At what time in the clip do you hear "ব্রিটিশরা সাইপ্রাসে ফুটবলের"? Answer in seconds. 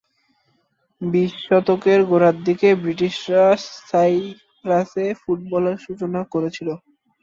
2.81-5.77